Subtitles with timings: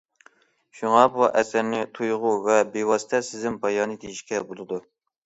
[0.77, 4.81] شۇڭا بۇ ئەسەرنى تۇيغۇ ۋە بىۋاسىتە سېزىم بايانى دېيىشكە بولىدۇ.